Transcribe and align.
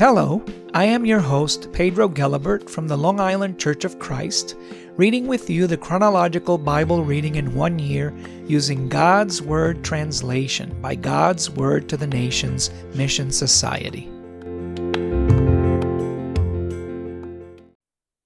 Hello, 0.00 0.42
I 0.72 0.86
am 0.86 1.04
your 1.04 1.20
host, 1.20 1.70
Pedro 1.74 2.08
Gelibert 2.08 2.70
from 2.70 2.88
the 2.88 2.96
Long 2.96 3.20
Island 3.20 3.60
Church 3.60 3.84
of 3.84 3.98
Christ, 3.98 4.56
reading 4.96 5.26
with 5.26 5.50
you 5.50 5.66
the 5.66 5.76
chronological 5.76 6.56
Bible 6.56 7.04
reading 7.04 7.34
in 7.34 7.54
one 7.54 7.78
year 7.78 8.16
using 8.46 8.88
God's 8.88 9.42
Word 9.42 9.84
translation 9.84 10.80
by 10.80 10.94
God's 10.94 11.50
Word 11.50 11.86
to 11.90 11.98
the 11.98 12.06
Nations 12.06 12.70
Mission 12.94 13.30
Society. 13.30 14.08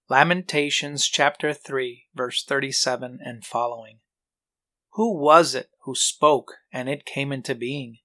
Lamentations 0.09 1.09
chapter 1.09 1.52
3, 1.52 2.04
verse 2.14 2.45
37 2.45 3.18
and 3.20 3.45
following. 3.45 3.98
Who 4.93 5.20
was 5.20 5.56
it 5.56 5.70
who 5.82 5.96
spoke 5.96 6.52
and 6.72 6.88
it 6.88 7.04
came 7.04 7.32
into 7.32 7.56
being? 7.56 7.98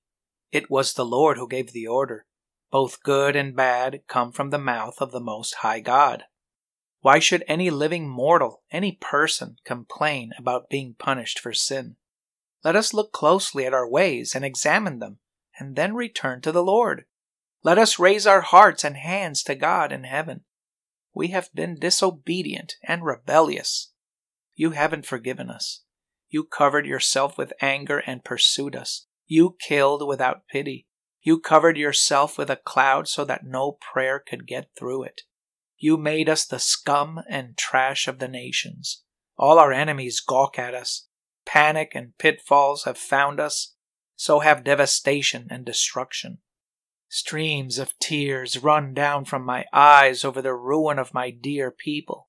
It 0.52 0.72
was 0.72 0.96
the 0.96 1.06
Lord 1.06 1.38
who 1.38 1.48
gave 1.48 1.72
the 1.72 1.86
order 1.86 2.26
both 2.72 3.04
good 3.04 3.36
and 3.36 3.56
bad, 3.56 4.02
come 4.08 4.32
from 4.32 4.50
the 4.50 4.58
mouth 4.58 4.96
of 5.02 5.12
the 5.12 5.20
Most 5.20 5.56
High 5.56 5.80
God. 5.80 6.24
Why 7.02 7.20
should 7.20 7.44
any 7.48 7.70
living 7.70 8.10
mortal, 8.10 8.64
any 8.72 8.98
person, 9.00 9.56
complain 9.64 10.32
about 10.38 10.70
being 10.70 10.96
punished 10.98 11.40
for 11.40 11.54
sin? 11.54 11.96
Let 12.64 12.76
us 12.76 12.94
look 12.94 13.14
closely 13.14 13.66
at 13.66 13.74
our 13.74 13.90
ways 13.90 14.36
and 14.36 14.44
examine 14.44 15.00
them, 15.00 15.20
and 15.58 15.76
then 15.76 15.96
return 15.96 16.42
to 16.42 16.52
the 16.52 16.64
Lord. 16.64 17.06
Let 17.64 17.78
us 17.78 18.00
raise 18.00 18.28
our 18.28 18.42
hearts 18.42 18.84
and 18.84 18.98
hands 18.98 19.44
to 19.44 19.56
God 19.56 19.92
in 19.92 20.04
heaven. 20.04 20.42
We 21.14 21.30
have 21.30 21.50
been 21.54 21.80
disobedient 21.80 22.76
and 22.84 23.04
rebellious. 23.04 23.92
You 24.56 24.72
haven't 24.72 25.06
forgiven 25.06 25.50
us. 25.50 25.84
You 26.30 26.44
covered 26.44 26.86
yourself 26.86 27.38
with 27.38 27.54
anger 27.62 28.04
and 28.06 28.24
pursued 28.24 28.76
us. 28.76 29.08
You 29.26 29.56
killed 29.60 30.08
without 30.08 30.48
pity. 30.48 30.86
You 31.22 31.40
covered 31.40 31.78
yourself 31.78 32.38
with 32.38 32.50
a 32.50 32.56
cloud 32.56 33.08
so 33.08 33.26
that 33.26 33.46
no 33.46 33.74
prayer 33.74 34.20
could 34.20 34.48
get 34.48 34.70
through 34.78 35.04
it. 35.04 35.22
You 35.78 35.98
made 35.98 36.30
us 36.30 36.46
the 36.46 36.60
scum 36.60 37.22
and 37.30 37.58
trash 37.58 38.08
of 38.08 38.20
the 38.20 38.28
nations. 38.28 39.04
All 39.38 39.60
our 39.60 39.72
enemies 39.72 40.20
gawk 40.20 40.60
at 40.60 40.74
us. 40.74 41.08
Panic 41.46 41.94
and 41.96 42.18
pitfalls 42.18 42.84
have 42.84 42.98
found 42.98 43.40
us. 43.40 43.76
So 44.16 44.40
have 44.40 44.64
devastation 44.64 45.48
and 45.50 45.66
destruction. 45.66 46.40
Streams 47.08 47.80
of 47.80 47.98
tears 48.00 48.62
run 48.62 48.94
down 48.94 49.26
from 49.26 49.44
my 49.44 49.66
eyes 49.74 50.24
over 50.24 50.42
the 50.42 50.54
ruin 50.54 51.00
of 51.00 51.14
my 51.14 51.32
dear 51.32 51.72
people. 51.72 52.28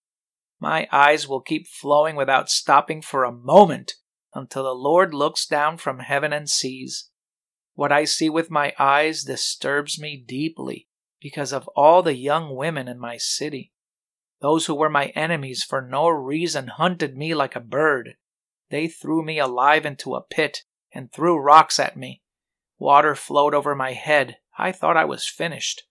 My 0.59 0.89
eyes 0.91 1.29
will 1.29 1.41
keep 1.41 1.67
flowing 1.67 2.17
without 2.17 2.49
stopping 2.49 3.03
for 3.03 3.25
a 3.25 3.33
moment 3.33 3.95
until 4.33 4.63
the 4.63 4.75
Lord 4.75 5.13
looks 5.13 5.47
down 5.47 5.77
from 5.77 5.99
heaven 5.99 6.33
and 6.33 6.49
sees. 6.49 7.10
What 7.75 7.93
I 7.93 8.05
see 8.05 8.29
with 8.29 8.51
my 8.51 8.75
eyes 8.79 9.23
disturbs 9.23 9.99
me 9.99 10.17
deeply 10.17 10.89
because 11.21 11.53
of 11.53 11.69
all 11.69 12.03
the 12.03 12.17
young 12.17 12.55
women 12.55 12.89
in 12.89 12.99
my 12.99 13.17
city. 13.17 13.73
Those 14.41 14.67
who 14.67 14.75
were 14.75 14.91
my 14.91 15.07
enemies 15.09 15.63
for 15.63 15.83
no 15.83 16.09
reason 16.09 16.69
hunted 16.69 17.17
me 17.17 17.35
like 17.35 17.57
a 17.57 17.61
bird. 17.61 18.15
They 18.71 18.89
threw 18.89 19.23
me 19.25 19.39
alive 19.39 19.85
into 19.85 20.15
a 20.15 20.23
pit 20.23 20.65
and 20.93 21.13
threw 21.13 21.39
rocks 21.39 21.79
at 21.79 21.97
me. 21.97 22.23
Water 22.79 23.15
flowed 23.15 23.55
over 23.55 23.75
my 23.75 23.93
head. 23.93 24.39
I 24.57 24.73
thought 24.73 24.97
I 24.97 25.05
was 25.05 25.27
finished. 25.27 25.85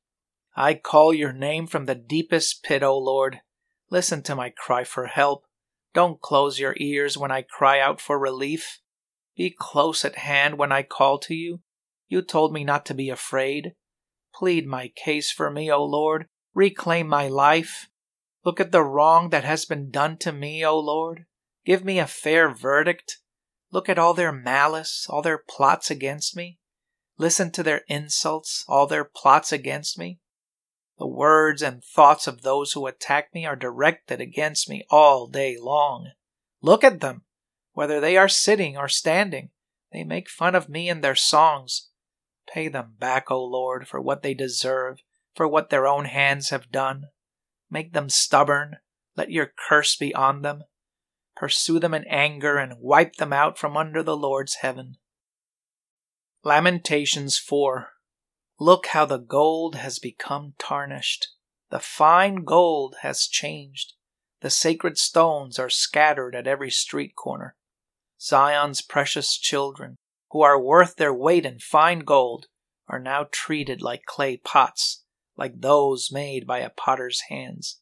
I 0.56 0.74
call 0.74 1.14
your 1.14 1.32
name 1.32 1.68
from 1.68 1.86
the 1.86 1.96
deepest 1.96 2.64
pit, 2.64 2.82
O 2.84 2.98
Lord. 2.98 3.42
Listen 3.90 4.22
to 4.24 4.36
my 4.36 4.50
cry 4.50 4.84
for 4.84 5.06
help. 5.06 5.46
Don't 5.94 6.22
close 6.22 6.60
your 6.60 6.76
ears 6.78 7.18
when 7.18 7.32
I 7.32 7.44
cry 7.44 7.80
out 7.80 8.02
for 8.02 8.20
relief. 8.20 8.80
Be 9.36 9.56
close 9.58 10.04
at 10.04 10.18
hand 10.18 10.58
when 10.58 10.72
I 10.72 10.84
call 10.84 11.18
to 11.20 11.34
you. 11.34 11.62
You 12.10 12.24
told 12.24 12.52
me 12.52 12.64
not 12.64 12.86
to 12.88 12.94
be 12.94 13.10
afraid. 13.10 13.76
Plead 14.34 14.68
my 14.68 14.92
case 14.96 15.32
for 15.32 15.50
me, 15.50 15.72
O 15.72 15.84
Lord. 15.84 16.28
Reclaim 16.54 17.08
my 17.08 17.28
life. 17.28 17.88
Look 18.44 18.60
at 18.60 18.72
the 18.72 18.84
wrong 18.84 19.30
that 19.30 19.44
has 19.44 19.66
been 19.66 19.92
done 19.92 20.18
to 20.18 20.32
me, 20.32 20.66
O 20.66 20.78
Lord. 20.78 21.26
Give 21.66 21.86
me 21.86 22.00
a 22.00 22.08
fair 22.08 22.50
verdict. 22.50 23.20
Look 23.72 23.88
at 23.88 24.00
all 24.00 24.16
their 24.16 24.32
malice, 24.32 25.06
all 25.08 25.22
their 25.22 25.38
plots 25.38 25.92
against 25.92 26.36
me. 26.36 26.58
Listen 27.20 27.52
to 27.52 27.62
their 27.62 27.84
insults, 27.88 28.66
all 28.68 28.88
their 28.88 29.04
plots 29.04 29.52
against 29.52 30.00
me. 30.00 30.20
The 30.98 31.08
words 31.08 31.62
and 31.62 31.84
thoughts 31.84 32.28
of 32.28 32.42
those 32.42 32.72
who 32.72 32.88
attack 32.88 33.34
me 33.34 33.46
are 33.46 33.56
directed 33.56 34.20
against 34.20 34.70
me 34.70 34.84
all 34.90 35.28
day 35.28 35.58
long. 35.60 36.12
Look 36.62 36.84
at 36.84 37.02
them, 37.02 37.24
whether 37.74 38.00
they 38.00 38.18
are 38.18 38.28
sitting 38.28 38.76
or 38.78 38.88
standing. 38.88 39.52
They 39.92 40.04
make 40.04 40.30
fun 40.30 40.56
of 40.56 40.70
me 40.70 40.90
in 40.90 41.02
their 41.02 41.16
songs. 41.16 41.89
Pay 42.52 42.68
them 42.68 42.96
back, 42.98 43.30
O 43.30 43.44
Lord, 43.44 43.88
for 43.88 44.02
what 44.02 44.24
they 44.24 44.34
deserve, 44.34 45.00
for 45.36 45.48
what 45.48 45.70
their 45.70 45.88
own 45.88 46.06
hands 46.06 46.50
have 46.50 46.72
done. 46.72 47.06
Make 47.70 47.94
them 47.94 48.10
stubborn. 48.10 48.78
Let 49.16 49.32
your 49.32 49.52
curse 49.70 49.96
be 49.96 50.14
on 50.16 50.42
them. 50.42 50.64
Pursue 51.36 51.80
them 51.80 51.94
in 51.94 52.06
anger 52.06 52.58
and 52.58 52.80
wipe 52.80 53.16
them 53.16 53.32
out 53.32 53.58
from 53.58 53.78
under 53.78 54.02
the 54.02 54.18
Lord's 54.18 54.56
heaven. 54.56 54.98
Lamentations 56.44 57.38
4 57.38 57.90
Look 58.60 58.88
how 58.88 59.06
the 59.06 59.18
gold 59.18 59.76
has 59.76 60.00
become 60.00 60.54
tarnished. 60.58 61.30
The 61.70 61.80
fine 61.80 62.44
gold 62.44 62.98
has 63.02 63.28
changed. 63.28 63.94
The 64.42 64.50
sacred 64.50 64.98
stones 64.98 65.60
are 65.60 65.70
scattered 65.70 66.36
at 66.36 66.48
every 66.48 66.72
street 66.72 67.16
corner. 67.16 67.56
Zion's 68.22 68.82
precious 68.82 69.38
children, 69.38 69.98
who 70.32 70.42
are 70.42 70.62
worth 70.62 70.96
their 70.96 71.14
weight 71.14 71.46
in 71.46 71.60
fine 71.60 72.00
gold, 72.00 72.48
are 72.88 73.00
now 73.00 73.28
treated 73.32 73.82
like 73.82 74.06
clay 74.06 74.38
pots, 74.38 75.04
like 75.38 75.62
those 75.62 76.12
made 76.12 76.46
by 76.46 76.60
a 76.60 76.70
potter's 76.70 77.22
hands. 77.30 77.80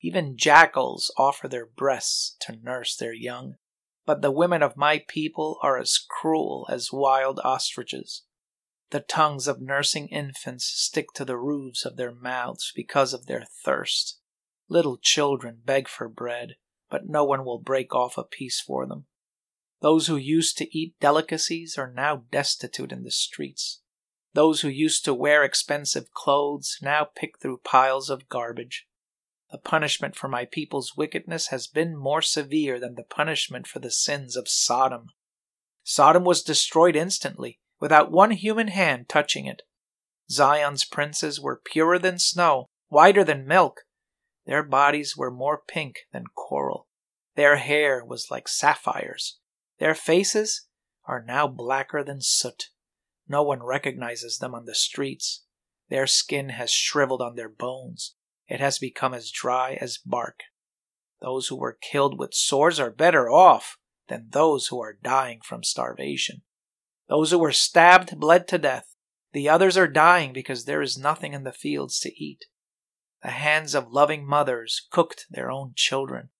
Even 0.00 0.36
jackals 0.36 1.12
offer 1.18 1.48
their 1.48 1.66
breasts 1.66 2.36
to 2.40 2.56
nurse 2.56 2.96
their 2.96 3.12
young, 3.12 3.56
but 4.06 4.22
the 4.22 4.30
women 4.30 4.62
of 4.62 4.76
my 4.76 5.02
people 5.08 5.58
are 5.62 5.76
as 5.76 5.98
cruel 5.98 6.66
as 6.70 6.92
wild 6.92 7.40
ostriches. 7.44 8.22
The 8.90 9.00
tongues 9.00 9.46
of 9.46 9.60
nursing 9.60 10.08
infants 10.08 10.64
stick 10.64 11.12
to 11.14 11.24
the 11.24 11.36
roofs 11.36 11.84
of 11.84 11.96
their 11.96 12.14
mouths 12.14 12.72
because 12.74 13.12
of 13.12 13.26
their 13.26 13.44
thirst. 13.44 14.18
Little 14.68 14.98
children 14.98 15.60
beg 15.64 15.88
for 15.88 16.08
bread, 16.08 16.54
but 16.88 17.06
no 17.06 17.24
one 17.24 17.44
will 17.44 17.58
break 17.58 17.94
off 17.94 18.16
a 18.16 18.24
piece 18.24 18.60
for 18.60 18.86
them. 18.86 19.06
Those 19.80 20.08
who 20.08 20.16
used 20.16 20.58
to 20.58 20.78
eat 20.78 20.94
delicacies 21.00 21.78
are 21.78 21.92
now 21.92 22.24
destitute 22.32 22.90
in 22.90 23.04
the 23.04 23.10
streets. 23.10 23.80
Those 24.34 24.60
who 24.60 24.68
used 24.68 25.04
to 25.04 25.14
wear 25.14 25.44
expensive 25.44 26.12
clothes 26.12 26.78
now 26.82 27.08
pick 27.14 27.38
through 27.38 27.60
piles 27.64 28.10
of 28.10 28.28
garbage. 28.28 28.86
The 29.50 29.58
punishment 29.58 30.14
for 30.16 30.28
my 30.28 30.44
people's 30.44 30.96
wickedness 30.96 31.48
has 31.48 31.66
been 31.66 31.96
more 31.96 32.20
severe 32.20 32.78
than 32.78 32.96
the 32.96 33.04
punishment 33.04 33.66
for 33.66 33.78
the 33.78 33.90
sins 33.90 34.36
of 34.36 34.48
Sodom. 34.48 35.06
Sodom 35.82 36.24
was 36.24 36.42
destroyed 36.42 36.96
instantly, 36.96 37.58
without 37.80 38.10
one 38.10 38.32
human 38.32 38.68
hand 38.68 39.08
touching 39.08 39.46
it. 39.46 39.62
Zion's 40.30 40.84
princes 40.84 41.40
were 41.40 41.62
purer 41.64 41.98
than 41.98 42.18
snow, 42.18 42.68
whiter 42.88 43.24
than 43.24 43.46
milk. 43.46 43.82
Their 44.44 44.62
bodies 44.62 45.16
were 45.16 45.30
more 45.30 45.62
pink 45.66 46.00
than 46.12 46.24
coral. 46.34 46.88
Their 47.36 47.56
hair 47.56 48.04
was 48.04 48.26
like 48.30 48.48
sapphires. 48.48 49.38
Their 49.78 49.94
faces 49.94 50.66
are 51.06 51.22
now 51.22 51.46
blacker 51.46 52.02
than 52.02 52.20
soot. 52.20 52.70
No 53.28 53.42
one 53.42 53.62
recognizes 53.62 54.38
them 54.38 54.54
on 54.54 54.64
the 54.64 54.74
streets. 54.74 55.44
Their 55.88 56.06
skin 56.06 56.50
has 56.50 56.72
shriveled 56.72 57.22
on 57.22 57.36
their 57.36 57.48
bones. 57.48 58.14
It 58.48 58.60
has 58.60 58.78
become 58.78 59.14
as 59.14 59.30
dry 59.30 59.78
as 59.80 59.98
bark. 59.98 60.40
Those 61.20 61.48
who 61.48 61.56
were 61.56 61.78
killed 61.80 62.18
with 62.18 62.34
swords 62.34 62.80
are 62.80 62.90
better 62.90 63.30
off 63.30 63.78
than 64.08 64.28
those 64.30 64.68
who 64.68 64.80
are 64.80 64.98
dying 65.02 65.40
from 65.44 65.62
starvation. 65.62 66.42
Those 67.08 67.30
who 67.30 67.38
were 67.38 67.52
stabbed 67.52 68.18
bled 68.18 68.48
to 68.48 68.58
death. 68.58 68.94
The 69.32 69.48
others 69.48 69.76
are 69.76 69.88
dying 69.88 70.32
because 70.32 70.64
there 70.64 70.82
is 70.82 70.98
nothing 70.98 71.34
in 71.34 71.44
the 71.44 71.52
fields 71.52 72.00
to 72.00 72.12
eat. 72.22 72.46
The 73.22 73.30
hands 73.30 73.74
of 73.74 73.92
loving 73.92 74.26
mothers 74.26 74.86
cooked 74.90 75.26
their 75.30 75.50
own 75.50 75.72
children. 75.76 76.30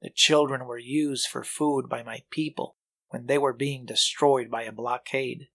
The 0.00 0.10
children 0.10 0.66
were 0.66 0.78
used 0.78 1.28
for 1.28 1.44
food 1.44 1.88
by 1.88 2.02
my 2.02 2.22
people 2.30 2.76
when 3.12 3.26
they 3.26 3.36
were 3.36 3.52
being 3.52 3.84
destroyed 3.84 4.50
by 4.50 4.62
a 4.62 4.72
blockade. 4.72 5.48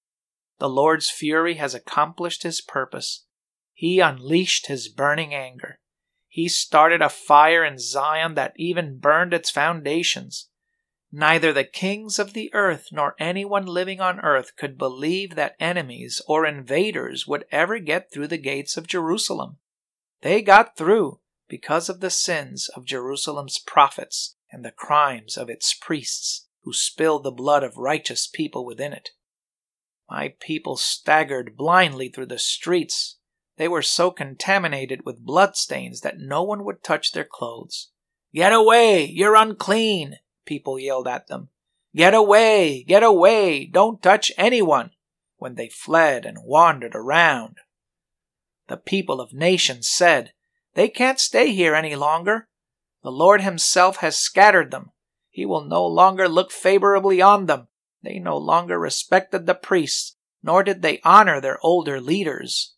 The 0.59 0.69
Lord's 0.69 1.09
fury 1.09 1.56
has 1.56 1.74
accomplished 1.74 2.44
his 2.44 2.62
purpose. 2.62 3.25
He 3.74 4.00
unleashed 4.00 4.68
his 4.68 4.88
burning 4.88 5.33
anger. 5.33 5.80
He 6.27 6.50
started 6.50 7.01
a 7.01 7.09
fire 7.09 7.65
in 7.65 7.80
Zion 7.80 8.36
that 8.36 8.54
even 8.57 9.00
burned 9.00 9.33
its 9.33 9.50
foundations. 9.50 10.50
Neither 11.12 11.51
the 11.51 11.63
kings 11.63 12.19
of 12.19 12.33
the 12.33 12.54
earth 12.54 12.89
nor 12.92 13.15
anyone 13.18 13.65
living 13.65 14.01
on 14.01 14.19
earth 14.19 14.56
could 14.56 14.77
believe 14.77 15.36
that 15.36 15.56
enemies 15.59 16.21
or 16.27 16.45
invaders 16.45 17.25
would 17.25 17.45
ever 17.51 17.80
get 17.80 18.12
through 18.12 18.27
the 18.27 18.38
gates 18.38 18.77
of 18.77 18.88
Jerusalem. 18.88 19.57
They 20.21 20.42
got 20.42 20.77
through 20.77 21.21
because 21.48 21.89
of 21.89 22.01
the 22.01 22.09
sins 22.09 22.69
of 22.75 22.86
Jerusalem's 22.86 23.57
prophets 23.57 24.36
and 24.51 24.63
the 24.65 24.71
crimes 24.71 25.38
of 25.38 25.50
its 25.50 25.74
priests 25.74 26.46
who 26.68 26.74
spilled 26.74 27.24
the 27.24 27.31
blood 27.31 27.64
of 27.64 27.78
righteous 27.78 28.28
people 28.28 28.66
within 28.66 28.92
it. 28.92 29.12
My 30.10 30.34
people 30.42 30.75
staggered 30.75 31.56
blindly 31.56 32.10
through 32.10 32.25
the 32.25 32.38
streets. 32.38 33.19
They 33.56 33.69
were 33.69 33.81
so 33.81 34.12
contaminated 34.12 35.06
with 35.06 35.24
bloodstains 35.24 36.02
that 36.02 36.19
no 36.19 36.44
one 36.44 36.66
would 36.66 36.84
touch 36.84 37.14
their 37.14 37.24
clothes. 37.24 37.92
Get 38.34 38.52
away! 38.52 39.06
You're 39.06 39.38
unclean! 39.38 40.18
People 40.46 40.78
yelled 40.78 41.08
at 41.08 41.28
them. 41.28 41.48
Get 41.96 42.14
away! 42.14 42.84
Get 42.84 43.02
away! 43.02 43.66
Don't 43.66 44.04
touch 44.04 44.30
anyone! 44.38 44.92
When 45.38 45.56
they 45.56 45.69
fled 45.69 46.25
and 46.25 46.40
wandered 46.44 46.96
around. 46.96 47.60
The 48.68 48.75
people 48.75 49.22
of 49.22 49.31
nations 49.31 49.88
said, 49.88 50.34
They 50.74 50.90
can't 50.90 51.22
stay 51.22 51.54
here 51.54 51.75
any 51.75 51.96
longer. 51.96 52.50
The 53.04 53.12
Lord 53.12 53.40
Himself 53.40 53.98
has 53.98 54.18
scattered 54.18 54.72
them. 54.72 54.92
He 55.38 55.45
will 55.45 55.66
no 55.66 55.86
longer 55.86 56.28
look 56.28 56.51
favorably 56.51 57.22
on 57.22 57.45
them. 57.45 57.68
They 58.01 58.18
no 58.18 58.38
longer 58.38 58.80
respected 58.80 59.45
the 59.45 59.54
priests, 59.54 60.16
nor 60.42 60.63
did 60.63 60.81
they 60.81 61.00
honor 61.04 61.39
their 61.39 61.60
older 61.62 62.01
leaders. 62.01 62.74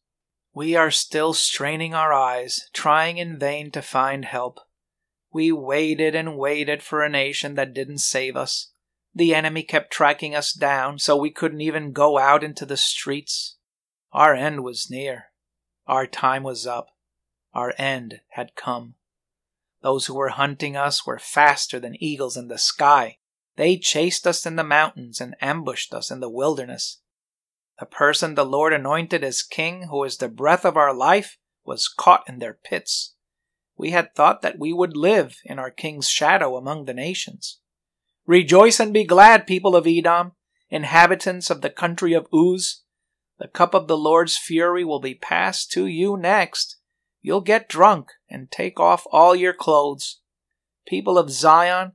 We 0.53 0.75
are 0.75 0.91
still 0.91 1.33
straining 1.33 1.93
our 1.93 2.11
eyes, 2.11 2.69
trying 2.73 3.17
in 3.17 3.39
vain 3.39 3.71
to 3.71 3.81
find 3.81 4.25
help. 4.25 4.59
We 5.31 5.53
waited 5.53 6.15
and 6.15 6.37
waited 6.37 6.83
for 6.83 7.01
a 7.01 7.07
nation 7.07 7.55
that 7.55 7.73
didn't 7.73 7.99
save 7.99 8.35
us. 8.35 8.73
The 9.15 9.33
enemy 9.33 9.63
kept 9.63 9.93
tracking 9.93 10.35
us 10.35 10.51
down, 10.51 10.99
so 10.99 11.15
we 11.15 11.31
couldn't 11.31 11.61
even 11.61 11.93
go 11.93 12.17
out 12.17 12.43
into 12.43 12.65
the 12.65 12.75
streets. 12.75 13.55
Our 14.11 14.35
end 14.35 14.65
was 14.65 14.89
near. 14.91 15.27
Our 15.87 16.05
time 16.05 16.43
was 16.43 16.67
up. 16.67 16.87
Our 17.53 17.73
end 17.77 18.19
had 18.31 18.57
come. 18.57 18.95
Those 19.81 20.07
who 20.07 20.15
were 20.15 20.29
hunting 20.29 20.75
us 20.75 21.05
were 21.05 21.19
faster 21.19 21.79
than 21.79 22.01
eagles 22.01 22.35
in 22.35 22.47
the 22.47 22.57
sky. 22.57 23.17
They 23.55 23.77
chased 23.77 24.27
us 24.27 24.45
in 24.45 24.55
the 24.55 24.63
mountains 24.63 25.21
and 25.21 25.35
ambushed 25.41 25.93
us 25.93 26.11
in 26.11 26.19
the 26.19 26.29
wilderness. 26.29 27.01
The 27.79 27.85
person 27.85 28.35
the 28.35 28.45
Lord 28.45 28.73
anointed 28.73 29.23
as 29.23 29.41
king, 29.41 29.87
who 29.89 30.03
is 30.03 30.17
the 30.17 30.27
breath 30.27 30.65
of 30.65 30.75
our 30.75 30.93
life, 30.93 31.37
was 31.65 31.87
caught 31.87 32.23
in 32.27 32.39
their 32.39 32.57
pits. 32.61 33.15
We 33.77 33.91
had 33.91 34.13
thought 34.13 34.41
that 34.41 34.59
we 34.59 34.73
would 34.73 34.97
live 34.97 35.37
in 35.45 35.59
our 35.59 35.71
king's 35.71 36.09
shadow 36.09 36.57
among 36.57 36.85
the 36.85 36.93
nations. 36.93 37.59
Rejoice 38.25 38.79
and 38.79 38.93
be 38.93 39.05
glad, 39.05 39.47
people 39.47 39.75
of 39.75 39.87
Edom, 39.87 40.33
inhabitants 40.69 41.49
of 41.49 41.61
the 41.61 41.69
country 41.69 42.13
of 42.13 42.27
Uz. 42.33 42.83
The 43.39 43.47
cup 43.47 43.73
of 43.73 43.87
the 43.87 43.97
Lord's 43.97 44.37
fury 44.37 44.83
will 44.83 44.99
be 44.99 45.15
passed 45.15 45.71
to 45.71 45.85
you 45.85 46.17
next. 46.17 46.78
You'll 47.21 47.41
get 47.41 47.69
drunk 47.69 48.11
and 48.29 48.49
take 48.49 48.79
off 48.79 49.05
all 49.11 49.35
your 49.35 49.53
clothes. 49.53 50.21
People 50.87 51.17
of 51.17 51.29
Zion, 51.29 51.93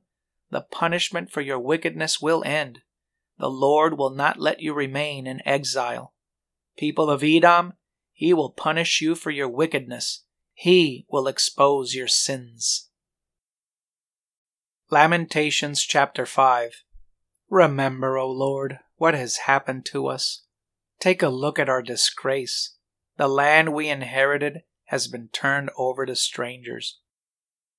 the 0.51 0.61
punishment 0.61 1.31
for 1.31 1.41
your 1.41 1.59
wickedness 1.59 2.21
will 2.21 2.43
end. 2.45 2.79
The 3.37 3.49
Lord 3.49 3.97
will 3.97 4.11
not 4.11 4.39
let 4.39 4.61
you 4.61 4.73
remain 4.73 5.27
in 5.27 5.45
exile. 5.45 6.13
People 6.77 7.09
of 7.09 7.23
Edom, 7.23 7.73
he 8.13 8.33
will 8.33 8.51
punish 8.51 9.01
you 9.01 9.15
for 9.15 9.31
your 9.31 9.49
wickedness. 9.49 10.23
He 10.53 11.05
will 11.09 11.27
expose 11.27 11.93
your 11.95 12.07
sins. 12.07 12.89
Lamentations 14.89 15.81
chapter 15.81 16.25
5 16.25 16.83
Remember, 17.49 18.17
O 18.17 18.29
Lord, 18.29 18.79
what 18.95 19.13
has 19.13 19.37
happened 19.37 19.85
to 19.87 20.07
us. 20.07 20.43
Take 20.99 21.21
a 21.21 21.29
look 21.29 21.59
at 21.59 21.69
our 21.69 21.81
disgrace. 21.81 22.75
The 23.17 23.27
land 23.27 23.73
we 23.73 23.89
inherited 23.89 24.63
has 24.85 25.07
been 25.07 25.29
turned 25.29 25.69
over 25.77 26.05
to 26.05 26.15
strangers. 26.15 26.99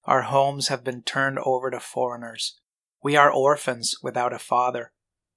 Our 0.05 0.23
homes 0.23 0.69
have 0.69 0.85
been 0.85 1.03
turned 1.03 1.39
over 1.41 1.71
to 1.71 1.81
foreigners. 1.81 2.59
We 3.03 3.17
are 3.17 3.31
orphans 3.31 3.97
without 4.03 4.33
a 4.33 4.39
father. 4.39 4.93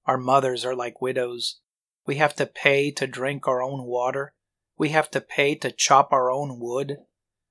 Our 0.05 0.17
mothers 0.17 0.65
are 0.65 0.75
like 0.75 1.01
widows. 1.01 1.59
We 2.05 2.15
have 2.15 2.35
to 2.35 2.45
pay 2.45 2.91
to 2.91 3.07
drink 3.07 3.47
our 3.47 3.61
own 3.61 3.83
water. 3.83 4.33
We 4.77 4.89
have 4.89 5.11
to 5.11 5.21
pay 5.21 5.55
to 5.55 5.71
chop 5.71 6.11
our 6.11 6.31
own 6.31 6.59
wood. 6.59 6.97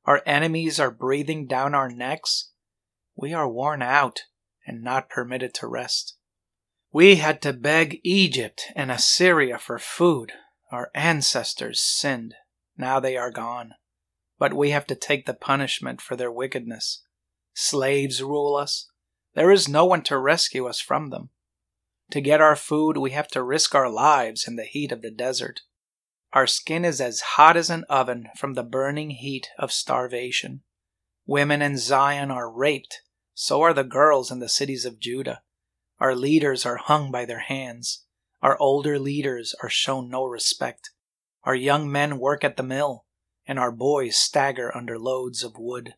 Our 0.05 0.23
enemies 0.26 0.81
are 0.81 0.91
breathing 0.91 1.47
down 1.47 1.75
our 1.75 1.91
necks. 1.91 2.50
We 3.15 3.32
are 3.35 3.49
worn 3.49 3.82
out 3.82 4.23
and 4.67 4.82
not 4.82 5.09
permitted 5.11 5.55
to 5.55 5.67
rest. 5.67 6.17
We 6.93 7.17
had 7.17 7.43
to 7.43 7.53
beg 7.53 8.00
Egypt 8.03 8.73
and 8.75 8.91
Assyria 8.91 9.59
for 9.59 9.79
food. 9.79 10.32
Our 10.73 10.91
ancestors 10.94 11.81
sinned. 11.81 12.35
Now 12.76 13.00
they 13.00 13.17
are 13.17 13.31
gone. 13.31 13.75
But 14.38 14.55
we 14.55 14.70
have 14.70 14.87
to 14.87 14.94
take 14.94 15.26
the 15.26 15.35
punishment 15.35 16.00
for 16.00 16.17
their 16.17 16.31
wickedness. 16.31 17.02
Slaves 17.55 18.23
rule 18.23 18.55
us. 18.55 18.88
There 19.35 19.50
is 19.50 19.69
no 19.69 19.85
one 19.85 20.02
to 20.05 20.19
rescue 20.19 20.67
us 20.67 20.81
from 20.81 21.11
them. 21.11 21.31
To 22.12 22.20
get 22.20 22.40
our 22.40 22.56
food, 22.56 22.96
we 22.96 23.11
have 23.11 23.29
to 23.29 23.43
risk 23.43 23.75
our 23.75 23.90
lives 23.90 24.49
in 24.49 24.56
the 24.56 24.64
heat 24.64 24.93
of 24.93 25.02
the 25.02 25.11
desert. 25.11 25.61
Our 26.32 26.46
skin 26.46 26.85
is 26.85 27.00
as 27.00 27.20
hot 27.20 27.56
as 27.56 27.70
an 27.70 27.85
oven 27.88 28.29
from 28.37 28.55
the 28.55 28.62
burning 28.62 29.11
heat 29.11 29.49
of 29.58 29.73
starvation. 29.73 30.62
Women 31.26 31.61
in 31.61 31.76
Zion 31.76 32.31
are 32.31 32.50
raped, 32.50 33.02
so 33.34 33.61
are 33.62 33.75
the 33.75 33.84
girls 33.84 34.31
in 34.31 34.38
the 34.38 34.49
cities 34.49 34.84
of 34.84 35.00
Judah. 35.00 35.43
Our 35.99 36.14
leaders 36.14 36.64
are 36.64 36.76
hung 36.76 37.11
by 37.11 37.25
their 37.25 37.41
hands. 37.41 38.05
Our 38.41 38.58
older 38.61 38.99
leaders 38.99 39.55
are 39.62 39.69
shown 39.69 40.08
no 40.08 40.25
respect. 40.25 40.91
Our 41.44 41.55
young 41.55 41.91
men 41.91 42.19
work 42.19 42.44
at 42.44 42.56
the 42.56 42.62
mill, 42.62 43.05
and 43.49 43.59
our 43.59 43.73
boys 43.73 44.17
stagger 44.17 44.71
under 44.77 44.99
loads 44.99 45.43
of 45.43 45.59
wood. 45.59 45.95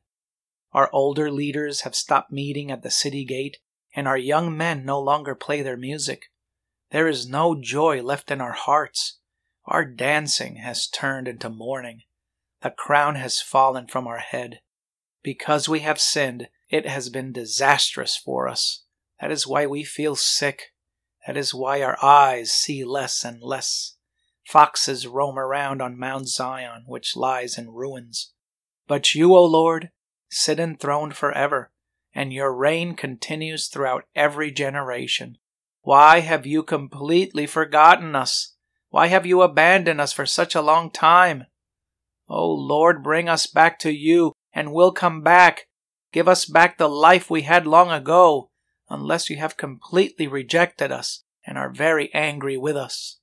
Our 0.73 0.89
older 0.93 1.31
leaders 1.31 1.81
have 1.81 1.97
stopped 1.97 2.33
meeting 2.33 2.71
at 2.71 2.83
the 2.83 2.91
city 2.91 3.25
gate 3.25 3.59
and 3.95 4.07
our 4.07 4.17
young 4.17 4.57
men 4.57 4.85
no 4.85 5.01
longer 5.01 5.35
play 5.35 5.63
their 5.63 5.77
music. 5.77 6.31
There 6.91 7.09
is 7.09 7.29
no 7.29 7.61
joy 7.61 8.03
left 8.03 8.31
in 8.31 8.41
our 8.41 8.53
hearts. 8.53 9.19
Our 9.67 9.85
dancing 9.85 10.57
has 10.57 10.87
turned 10.87 11.29
into 11.29 11.51
mourning. 11.51 12.03
The 12.63 12.71
crown 12.71 13.17
has 13.17 13.41
fallen 13.41 13.87
from 13.87 14.07
our 14.07 14.19
head. 14.19 14.61
Because 15.23 15.69
we 15.69 15.81
have 15.81 16.01
sinned, 16.01 16.49
it 16.69 16.87
has 16.87 17.09
been 17.09 17.33
disastrous 17.33 18.17
for 18.17 18.49
us. 18.49 18.85
That 19.21 19.31
is 19.31 19.47
why 19.47 19.67
we 19.67 19.85
feel 19.85 20.17
sick. 20.17 20.73
That 21.27 21.37
is 21.37 21.53
why 21.53 21.83
our 21.83 22.03
eyes 22.03 22.53
see 22.53 22.85
less 22.85 23.25
and 23.25 23.43
less. 23.43 23.97
Foxes 24.51 25.07
roam 25.07 25.39
around 25.39 25.81
on 25.81 25.99
Mount 25.99 26.29
Zion, 26.29 26.83
which 26.87 27.17
lies 27.17 27.57
in 27.57 27.71
ruins. 27.71 28.33
But 28.89 29.15
you, 29.15 29.37
O 29.37 29.45
Lord, 29.45 29.91
sit 30.29 30.59
enthroned 30.59 31.17
forever 31.17 31.71
and 32.15 32.33
your 32.33 32.53
reign 32.53 32.95
continues 32.95 33.69
throughout 33.69 34.05
every 34.15 34.51
generation. 34.51 35.39
Why 35.83 36.21
have 36.21 36.47
you 36.47 36.63
completely 36.63 37.47
forgotten 37.47 38.17
us? 38.17 38.55
Why 38.91 39.07
have 39.07 39.25
you 39.25 39.43
abandoned 39.43 40.01
us 40.01 40.13
for 40.13 40.27
such 40.27 40.55
a 40.55 40.63
long 40.63 40.91
time? 40.91 41.45
O 42.29 42.51
Lord, 42.51 43.03
bring 43.03 43.29
us 43.29 43.47
back 43.47 43.79
to 43.81 43.93
you, 43.93 44.33
and 44.53 44.73
we'll 44.73 44.93
come 44.93 45.23
back. 45.23 45.69
Give 46.13 46.29
us 46.29 46.45
back 46.45 46.77
the 46.77 46.89
life 46.89 47.31
we 47.31 47.43
had 47.43 47.67
long 47.67 47.91
ago, 47.91 48.51
unless 48.89 49.31
you 49.31 49.37
have 49.37 49.57
completely 49.57 50.27
rejected 50.27 50.91
us 50.91 51.23
and 51.47 51.57
are 51.57 51.71
very 51.71 52.13
angry 52.13 52.57
with 52.57 52.77
us. 52.77 53.20